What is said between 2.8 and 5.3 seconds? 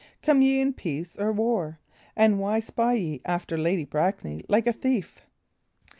ye after Lady Brackley like a thief?"